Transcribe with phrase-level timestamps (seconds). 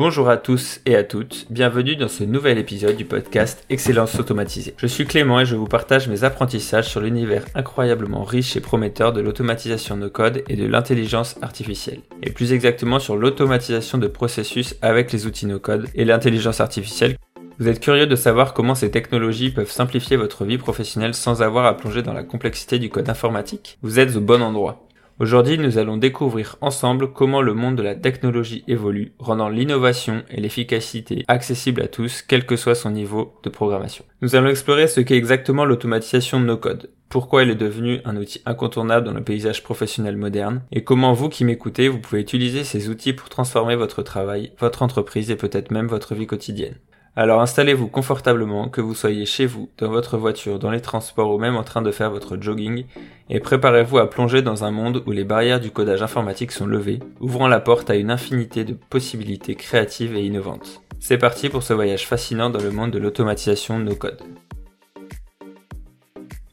[0.00, 4.72] Bonjour à tous et à toutes, bienvenue dans ce nouvel épisode du podcast Excellence automatisée.
[4.78, 9.12] Je suis Clément et je vous partage mes apprentissages sur l'univers incroyablement riche et prometteur
[9.12, 12.00] de l'automatisation no code et de l'intelligence artificielle.
[12.22, 17.18] Et plus exactement sur l'automatisation de processus avec les outils no code et l'intelligence artificielle.
[17.58, 21.66] Vous êtes curieux de savoir comment ces technologies peuvent simplifier votre vie professionnelle sans avoir
[21.66, 23.76] à plonger dans la complexité du code informatique?
[23.82, 24.88] Vous êtes au bon endroit.
[25.20, 30.40] Aujourd'hui, nous allons découvrir ensemble comment le monde de la technologie évolue, rendant l'innovation et
[30.40, 34.06] l'efficacité accessibles à tous, quel que soit son niveau de programmation.
[34.22, 38.16] Nous allons explorer ce qu'est exactement l'automatisation de nos codes, pourquoi elle est devenue un
[38.16, 42.64] outil incontournable dans le paysage professionnel moderne, et comment vous qui m'écoutez, vous pouvez utiliser
[42.64, 46.76] ces outils pour transformer votre travail, votre entreprise et peut-être même votre vie quotidienne.
[47.20, 51.38] Alors installez-vous confortablement, que vous soyez chez vous, dans votre voiture, dans les transports ou
[51.38, 52.86] même en train de faire votre jogging,
[53.28, 57.00] et préparez-vous à plonger dans un monde où les barrières du codage informatique sont levées,
[57.20, 60.80] ouvrant la porte à une infinité de possibilités créatives et innovantes.
[60.98, 64.22] C'est parti pour ce voyage fascinant dans le monde de l'automatisation de nos codes.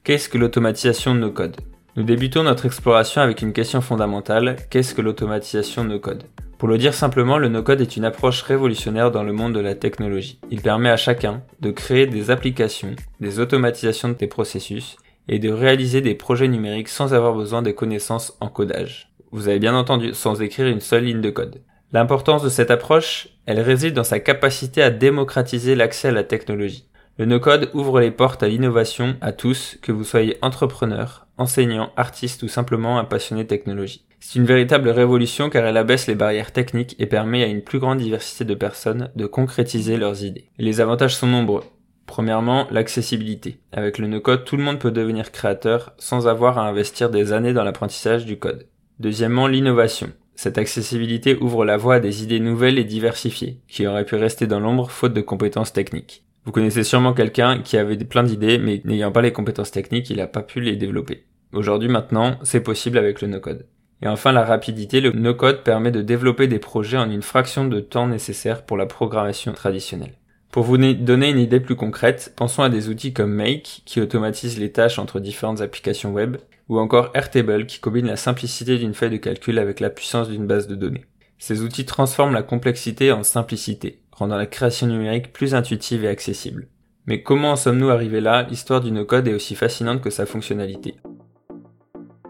[0.03, 1.61] Qu'est-ce que l'automatisation de nos codes?
[1.95, 6.25] Nous débutons notre exploration avec une question fondamentale, qu'est-ce que l'automatisation de nos codes?
[6.57, 9.75] Pour le dire simplement, le no-code est une approche révolutionnaire dans le monde de la
[9.75, 10.39] technologie.
[10.49, 15.51] Il permet à chacun de créer des applications, des automatisations de tes processus et de
[15.51, 19.11] réaliser des projets numériques sans avoir besoin des connaissances en codage.
[19.31, 21.61] Vous avez bien entendu, sans écrire une seule ligne de code.
[21.91, 26.87] L'importance de cette approche, elle réside dans sa capacité à démocratiser l'accès à la technologie.
[27.19, 32.41] Le no-code ouvre les portes à l'innovation à tous, que vous soyez entrepreneur, enseignant, artiste
[32.41, 34.06] ou simplement un passionné de technologie.
[34.19, 37.79] C'est une véritable révolution car elle abaisse les barrières techniques et permet à une plus
[37.79, 40.49] grande diversité de personnes de concrétiser leurs idées.
[40.57, 41.63] les avantages sont nombreux.
[42.07, 43.59] Premièrement, l'accessibilité.
[43.73, 47.53] Avec le no-code, tout le monde peut devenir créateur sans avoir à investir des années
[47.53, 48.65] dans l'apprentissage du code.
[48.99, 50.11] Deuxièmement, l'innovation.
[50.33, 54.47] Cette accessibilité ouvre la voie à des idées nouvelles et diversifiées, qui auraient pu rester
[54.47, 56.23] dans l'ombre faute de compétences techniques.
[56.45, 60.17] Vous connaissez sûrement quelqu'un qui avait plein d'idées, mais n'ayant pas les compétences techniques, il
[60.17, 61.25] n'a pas pu les développer.
[61.51, 63.65] Aujourd'hui maintenant, c'est possible avec le no-code.
[64.01, 67.79] Et enfin, la rapidité, le no-code permet de développer des projets en une fraction de
[67.79, 70.13] temps nécessaire pour la programmation traditionnelle.
[70.51, 74.59] Pour vous donner une idée plus concrète, pensons à des outils comme Make qui automatisent
[74.59, 76.37] les tâches entre différentes applications web,
[76.69, 80.47] ou encore Airtable qui combine la simplicité d'une feuille de calcul avec la puissance d'une
[80.47, 81.05] base de données.
[81.37, 86.67] Ces outils transforment la complexité en simplicité, rendant la création numérique plus intuitive et accessible.
[87.05, 88.43] Mais comment en sommes-nous arrivés là?
[88.43, 90.95] L'histoire du no-code est aussi fascinante que sa fonctionnalité.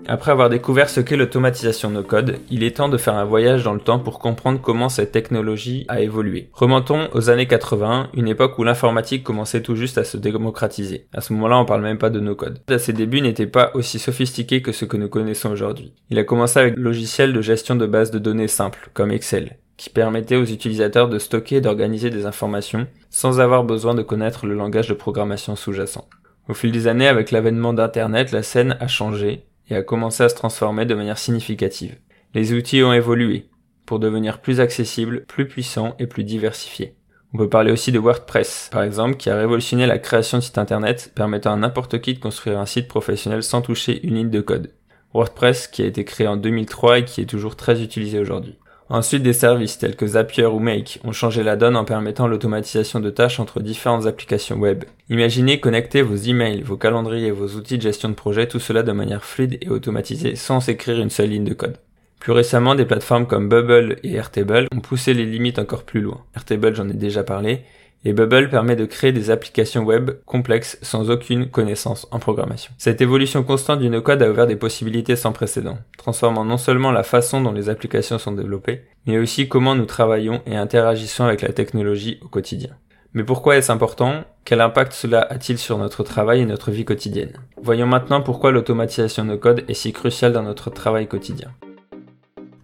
[0.10, 3.66] Après avoir découvert ce qu'est l'automatisation no code, il est temps de faire un voyage
[3.66, 6.50] dans le temps pour comprendre comment cette technologie a évolué.
[6.54, 11.08] Remontons aux années 80, une époque où l'informatique commençait tout juste à se démocratiser.
[11.14, 12.62] À ce moment-là, on parle même pas de no code.
[12.70, 15.94] À ses débuts, n'était pas aussi sophistiqué que ce que nous connaissons aujourd'hui.
[16.10, 19.58] Il a commencé avec le logiciel de gestion de bases de données simples, comme Excel
[19.76, 24.48] qui permettait aux utilisateurs de stocker et d'organiser des informations sans avoir besoin de connaître
[24.48, 26.10] le langage de programmation sous-jacent.
[26.50, 30.30] Au fil des années, avec l'avènement d'Internet, la scène a changé et a commencé à
[30.30, 31.98] se transformer de manière significative.
[32.34, 33.50] Les outils ont évolué
[33.86, 36.96] pour devenir plus accessibles, plus puissants et plus diversifiés.
[37.34, 40.58] On peut parler aussi de WordPress, par exemple, qui a révolutionné la création de sites
[40.58, 44.42] internet, permettant à n'importe qui de construire un site professionnel sans toucher une ligne de
[44.42, 44.74] code.
[45.14, 48.58] WordPress, qui a été créé en 2003 et qui est toujours très utilisé aujourd'hui.
[48.90, 53.02] Ensuite, des services tels que Zapier ou Make ont changé la donne en permettant l'automatisation
[53.02, 54.86] de tâches entre différentes applications web.
[55.10, 58.94] Imaginez connecter vos emails, vos calendriers vos outils de gestion de projet, tout cela de
[58.94, 61.78] manière fluide et automatisée sans écrire une seule ligne de code.
[62.20, 66.24] Plus récemment, des plateformes comme Bubble et Airtable ont poussé les limites encore plus loin.
[66.36, 67.64] Airtable, j'en ai déjà parlé,
[68.06, 72.72] et Bubble permet de créer des applications web complexes sans aucune connaissance en programmation.
[72.78, 77.04] Cette évolution constante du no-code a ouvert des possibilités sans précédent, transformant non seulement la
[77.04, 81.54] façon dont les applications sont développées, mais aussi comment nous travaillons et interagissons avec la
[81.54, 82.72] technologie au quotidien.
[83.14, 84.26] Mais pourquoi est-ce important?
[84.46, 87.34] Quel impact cela a-t-il sur notre travail et notre vie quotidienne?
[87.62, 91.52] Voyons maintenant pourquoi l'automatisation no-code est si cruciale dans notre travail quotidien.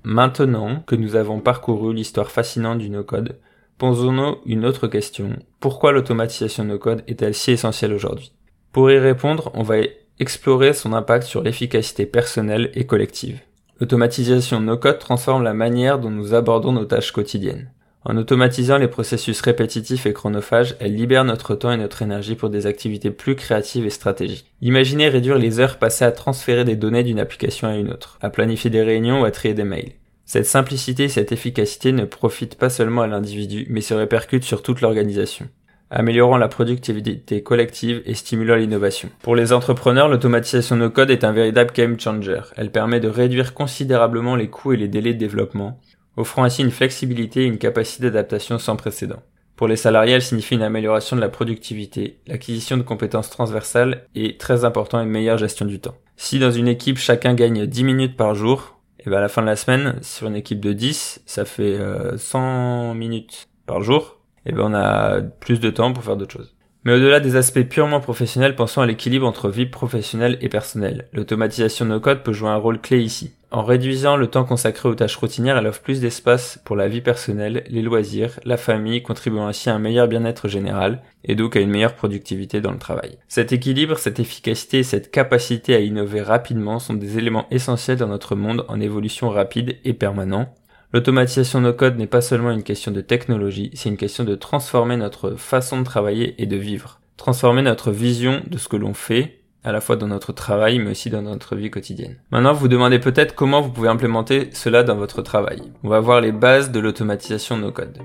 [0.03, 3.39] Maintenant que nous avons parcouru l'histoire fascinante du no-code,
[3.77, 5.31] Posons-nous une autre question.
[5.59, 8.31] Pourquoi l'automatisation no code est-elle si essentielle aujourd'hui?
[8.71, 9.77] Pour y répondre, on va
[10.19, 13.39] explorer son impact sur l'efficacité personnelle et collective.
[13.79, 17.71] L'automatisation no code transforme la manière dont nous abordons nos tâches quotidiennes.
[18.05, 22.49] En automatisant les processus répétitifs et chronophages, elle libère notre temps et notre énergie pour
[22.49, 24.51] des activités plus créatives et stratégiques.
[24.61, 28.29] Imaginez réduire les heures passées à transférer des données d'une application à une autre, à
[28.29, 29.93] planifier des réunions ou à trier des mails.
[30.25, 34.63] Cette simplicité et cette efficacité ne profitent pas seulement à l'individu, mais se répercutent sur
[34.63, 35.49] toute l'organisation,
[35.89, 39.09] améliorant la productivité collective et stimulant l'innovation.
[39.21, 42.41] Pour les entrepreneurs, l'automatisation no code est un véritable game changer.
[42.55, 45.79] Elle permet de réduire considérablement les coûts et les délais de développement,
[46.15, 49.21] offrant ainsi une flexibilité et une capacité d'adaptation sans précédent.
[49.55, 54.37] Pour les salariés, elle signifie une amélioration de la productivité, l'acquisition de compétences transversales et,
[54.37, 55.95] très important, une meilleure gestion du temps.
[56.17, 58.72] Si dans une équipe chacun gagne 10 minutes par jour,
[59.05, 61.77] et bien à la fin de la semaine, sur une équipe de 10, ça fait
[62.17, 66.33] 100 euh, minutes par jour, et ben on a plus de temps pour faire d'autres
[66.33, 66.55] choses.
[66.85, 71.07] Mais au-delà des aspects purement professionnels, pensons à l'équilibre entre vie professionnelle et personnelle.
[71.13, 73.31] L'automatisation no code peut jouer un rôle clé ici.
[73.53, 77.01] En réduisant le temps consacré aux tâches routinières, elle offre plus d'espace pour la vie
[77.01, 81.59] personnelle, les loisirs, la famille, contribuant ainsi à un meilleur bien-être général et donc à
[81.59, 83.19] une meilleure productivité dans le travail.
[83.27, 88.07] Cet équilibre, cette efficacité et cette capacité à innover rapidement sont des éléments essentiels dans
[88.07, 90.51] notre monde en évolution rapide et permanent,
[90.91, 94.95] L'automatisation no code n'est pas seulement une question de technologie, c'est une question de transformer
[94.95, 96.99] notre façon de travailler et de vivre.
[97.17, 100.91] Transformer notre vision de ce que l'on fait, à la fois dans notre travail, mais
[100.91, 102.17] aussi dans notre vie quotidienne.
[102.31, 105.61] Maintenant, vous vous demandez peut-être comment vous pouvez implémenter cela dans votre travail.
[105.83, 107.97] On va voir les bases de l'automatisation no code.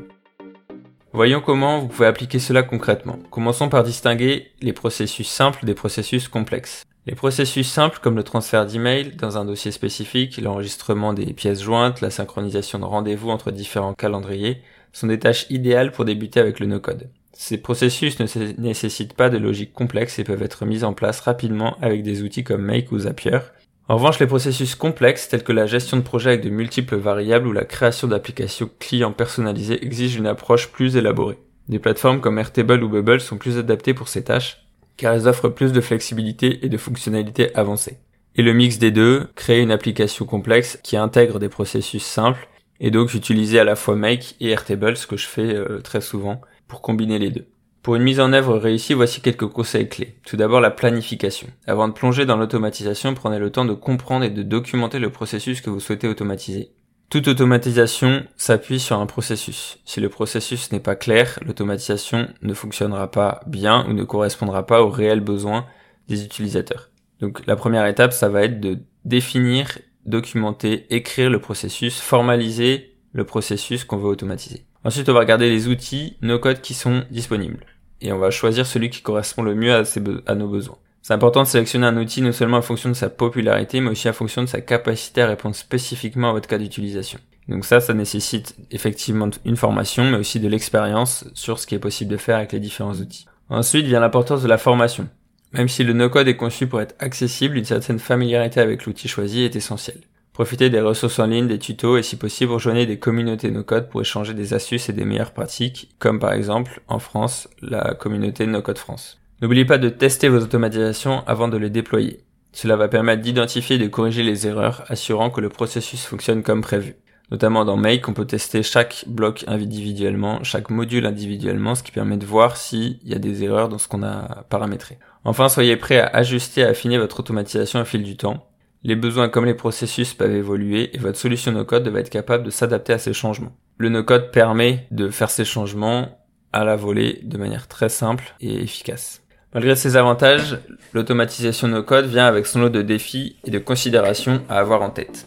[1.13, 3.19] Voyons comment vous pouvez appliquer cela concrètement.
[3.31, 6.85] Commençons par distinguer les processus simples des processus complexes.
[7.07, 12.03] Les processus simples comme le transfert d'email dans un dossier spécifique, l'enregistrement des pièces jointes,
[12.03, 14.63] la synchronisation de rendez-vous entre différents calendriers
[14.93, 17.09] sont des tâches idéales pour débuter avec le no-code.
[17.41, 18.27] Ces processus ne
[18.61, 22.43] nécessitent pas de logique complexe et peuvent être mis en place rapidement avec des outils
[22.43, 23.39] comme Make ou Zapier.
[23.87, 27.47] En revanche, les processus complexes tels que la gestion de projets avec de multiples variables
[27.47, 31.39] ou la création d'applications clients personnalisées exigent une approche plus élaborée.
[31.69, 35.49] Des plateformes comme Airtable ou Bubble sont plus adaptées pour ces tâches car elles offrent
[35.49, 37.99] plus de flexibilité et de fonctionnalités avancées.
[38.35, 42.49] Et le mix des deux crée une application complexe qui intègre des processus simples
[42.81, 46.01] et donc j'utilisais à la fois Make et Airtable, ce que je fais euh, très
[46.01, 47.47] souvent, pour combiner les deux.
[47.83, 50.17] Pour une mise en œuvre réussie, voici quelques conseils clés.
[50.27, 51.49] Tout d'abord, la planification.
[51.67, 55.61] Avant de plonger dans l'automatisation, prenez le temps de comprendre et de documenter le processus
[55.61, 56.73] que vous souhaitez automatiser.
[57.09, 59.79] Toute automatisation s'appuie sur un processus.
[59.87, 64.83] Si le processus n'est pas clair, l'automatisation ne fonctionnera pas bien ou ne correspondra pas
[64.83, 65.65] aux réels besoins
[66.09, 66.91] des utilisateurs.
[67.21, 73.25] Donc la première étape, ça va être de définir, documenter, écrire le processus, formaliser le
[73.25, 74.67] processus qu'on veut automatiser.
[74.89, 77.67] Ensuite, on va regarder les outils, nos codes qui sont disponibles.
[78.01, 79.83] Et on va choisir celui qui correspond le mieux à,
[80.27, 80.79] à nos besoins.
[81.03, 84.09] C'est important de sélectionner un outil non seulement en fonction de sa popularité, mais aussi
[84.09, 87.19] en fonction de sa capacité à répondre spécifiquement à votre cas d'utilisation.
[87.49, 91.79] Donc ça, ça nécessite effectivement une formation, mais aussi de l'expérience sur ce qui est
[91.79, 93.27] possible de faire avec les différents outils.
[93.51, 95.07] Ensuite vient l'importance de la formation.
[95.53, 99.43] Même si le no-code est conçu pour être accessible, une certaine familiarité avec l'outil choisi
[99.43, 100.01] est essentielle.
[100.39, 104.03] Profitez des ressources en ligne, des tutos et si possible rejoignez des communautés no-code pour
[104.03, 108.79] échanger des astuces et des meilleures pratiques, comme par exemple en France la communauté No-Code
[108.79, 109.19] France.
[109.43, 112.21] N'oubliez pas de tester vos automatisations avant de les déployer.
[112.53, 116.61] Cela va permettre d'identifier et de corriger les erreurs, assurant que le processus fonctionne comme
[116.61, 116.95] prévu.
[117.33, 122.17] Notamment dans Make, on peut tester chaque bloc individuellement, chaque module individuellement, ce qui permet
[122.17, 124.99] de voir s'il y a des erreurs dans ce qu'on a paramétré.
[125.25, 128.48] Enfin, soyez prêt à ajuster et affiner votre automatisation au fil du temps.
[128.85, 132.51] Les besoins comme les processus peuvent évoluer et votre solution no-code devrait être capable de
[132.51, 133.53] s'adapter à ces changements.
[133.77, 136.19] Le no-code permet de faire ces changements
[136.53, 139.23] à la volée de manière très simple et efficace.
[139.53, 140.59] Malgré ces avantages,
[140.93, 144.91] l'automatisation no code vient avec son lot de défis et de considérations à avoir en
[144.91, 145.27] tête.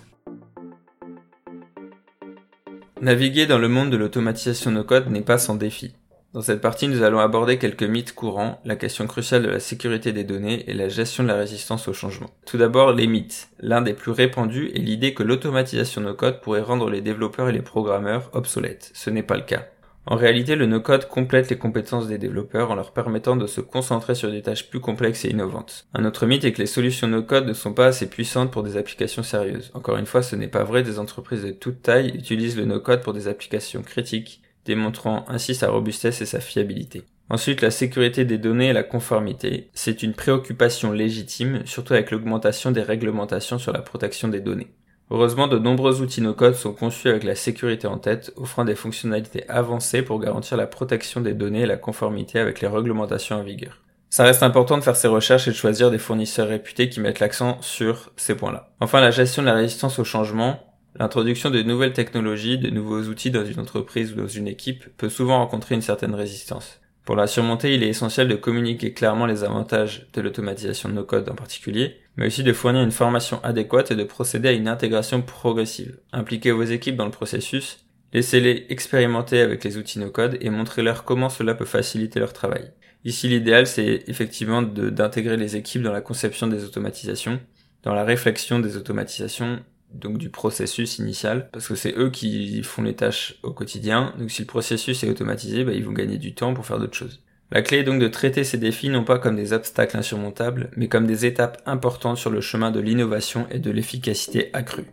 [3.01, 5.95] Naviguer dans le monde de l'automatisation no code n'est pas sans défi.
[6.33, 10.13] Dans cette partie, nous allons aborder quelques mythes courants, la question cruciale de la sécurité
[10.13, 12.29] des données et la gestion de la résistance au changement.
[12.45, 13.49] Tout d'abord, les mythes.
[13.59, 17.53] L'un des plus répandus est l'idée que l'automatisation no code pourrait rendre les développeurs et
[17.53, 18.91] les programmeurs obsolètes.
[18.93, 19.65] Ce n'est pas le cas.
[20.07, 24.15] En réalité, le no-code complète les compétences des développeurs en leur permettant de se concentrer
[24.15, 25.85] sur des tâches plus complexes et innovantes.
[25.93, 28.77] Un autre mythe est que les solutions no-code ne sont pas assez puissantes pour des
[28.77, 29.69] applications sérieuses.
[29.75, 33.01] Encore une fois, ce n'est pas vrai, des entreprises de toute taille utilisent le no-code
[33.01, 37.03] pour des applications critiques, démontrant ainsi sa robustesse et sa fiabilité.
[37.29, 39.69] Ensuite, la sécurité des données et la conformité.
[39.73, 44.71] C'est une préoccupation légitime, surtout avec l'augmentation des réglementations sur la protection des données.
[45.09, 49.47] Heureusement, de nombreux outils no-code sont conçus avec la sécurité en tête, offrant des fonctionnalités
[49.49, 53.81] avancées pour garantir la protection des données et la conformité avec les réglementations en vigueur.
[54.09, 57.21] Ça reste important de faire ces recherches et de choisir des fournisseurs réputés qui mettent
[57.21, 58.73] l'accent sur ces points-là.
[58.81, 60.59] Enfin, la gestion de la résistance au changement.
[60.99, 65.09] L'introduction de nouvelles technologies, de nouveaux outils dans une entreprise ou dans une équipe peut
[65.09, 66.81] souvent rencontrer une certaine résistance.
[67.05, 71.03] Pour la surmonter, il est essentiel de communiquer clairement les avantages de l'automatisation de nos
[71.03, 74.67] codes en particulier, mais aussi de fournir une formation adéquate et de procéder à une
[74.67, 75.97] intégration progressive.
[76.11, 81.29] Impliquez vos équipes dans le processus, laissez-les expérimenter avec les outils no-code et montrez-leur comment
[81.29, 82.71] cela peut faciliter leur travail.
[83.03, 87.39] Ici, l'idéal, c'est effectivement d'intégrer les équipes dans la conception des automatisations,
[87.81, 89.59] dans la réflexion des automatisations,
[89.93, 94.13] donc du processus initial, parce que c'est eux qui font les tâches au quotidien.
[94.17, 96.97] Donc si le processus est automatisé, bah, ils vont gagner du temps pour faire d'autres
[96.97, 97.21] choses.
[97.53, 100.87] La clé est donc de traiter ces défis non pas comme des obstacles insurmontables, mais
[100.87, 104.85] comme des étapes importantes sur le chemin de l'innovation et de l'efficacité accrue.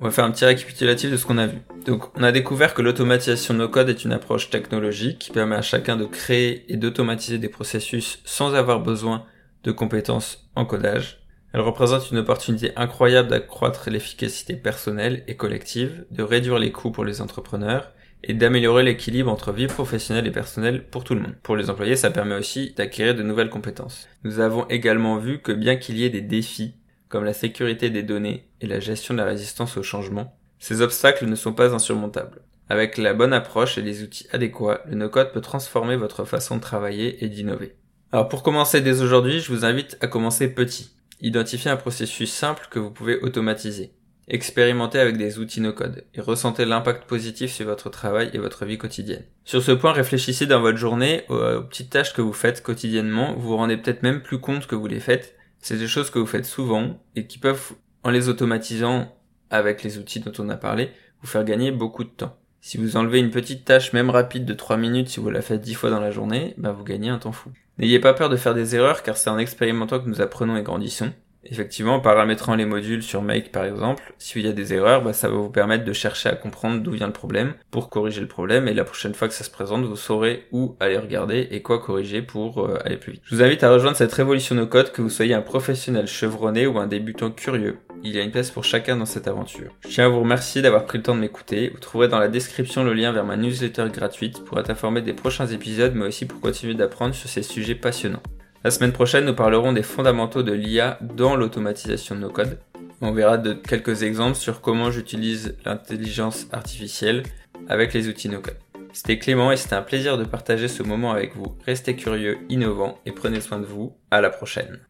[0.00, 1.58] On va faire un petit récapitulatif de ce qu'on a vu.
[1.84, 5.62] Donc, on a découvert que l'automatisation no code est une approche technologique qui permet à
[5.62, 9.24] chacun de créer et d'automatiser des processus sans avoir besoin
[9.64, 11.27] de compétences en codage.
[11.52, 17.04] Elle représente une opportunité incroyable d'accroître l'efficacité personnelle et collective, de réduire les coûts pour
[17.04, 21.36] les entrepreneurs et d'améliorer l'équilibre entre vie professionnelle et personnelle pour tout le monde.
[21.42, 24.08] Pour les employés, ça permet aussi d'acquérir de nouvelles compétences.
[24.24, 26.74] Nous avons également vu que bien qu'il y ait des défis,
[27.08, 31.26] comme la sécurité des données et la gestion de la résistance au changement, ces obstacles
[31.26, 32.42] ne sont pas insurmontables.
[32.68, 36.60] Avec la bonne approche et les outils adéquats, le no-code peut transformer votre façon de
[36.60, 37.76] travailler et d'innover.
[38.12, 40.90] Alors pour commencer dès aujourd'hui, je vous invite à commencer petit.
[41.20, 43.92] Identifiez un processus simple que vous pouvez automatiser.
[44.30, 48.76] Expérimentez avec des outils no-code et ressentez l'impact positif sur votre travail et votre vie
[48.76, 49.24] quotidienne.
[49.44, 53.34] Sur ce point, réfléchissez dans votre journée aux, petites tâches que vous faites quotidiennement.
[53.34, 55.34] Vous vous rendez peut-être même plus compte que vous les faites.
[55.60, 57.72] C'est des choses que vous faites souvent et qui peuvent,
[58.04, 59.16] en les automatisant
[59.50, 60.90] avec les outils dont on a parlé,
[61.22, 62.36] vous faire gagner beaucoup de temps.
[62.60, 65.60] Si vous enlevez une petite tâche, même rapide de 3 minutes, si vous la faites
[65.60, 67.50] 10 fois dans la journée, bah vous gagnez un temps fou.
[67.78, 70.62] N'ayez pas peur de faire des erreurs car c'est en expérimentant que nous apprenons et
[70.62, 71.12] grandissons.
[71.44, 75.12] Effectivement, en paramétrant les modules sur Make par exemple, s'il y a des erreurs, bah,
[75.12, 78.26] ça va vous permettre de chercher à comprendre d'où vient le problème pour corriger le
[78.26, 81.62] problème et la prochaine fois que ça se présente, vous saurez où aller regarder et
[81.62, 83.22] quoi corriger pour euh, aller plus vite.
[83.24, 86.66] Je vous invite à rejoindre cette révolution no code que vous soyez un professionnel chevronné
[86.66, 87.78] ou un débutant curieux.
[88.04, 89.74] Il y a une place pour chacun dans cette aventure.
[89.80, 91.70] Je tiens à vous remercier d'avoir pris le temps de m'écouter.
[91.70, 95.12] Vous trouverez dans la description le lien vers ma newsletter gratuite pour être informé des
[95.12, 98.22] prochains épisodes mais aussi pour continuer d'apprendre sur ces sujets passionnants.
[98.64, 102.58] La semaine prochaine, nous parlerons des fondamentaux de l'IA dans l'automatisation de nos codes.
[103.00, 107.22] On verra de quelques exemples sur comment j'utilise l'intelligence artificielle
[107.68, 108.56] avec les outils no-code.
[108.92, 111.56] C'était Clément et c'était un plaisir de partager ce moment avec vous.
[111.64, 113.92] Restez curieux, innovants et prenez soin de vous.
[114.10, 114.80] À la prochaine.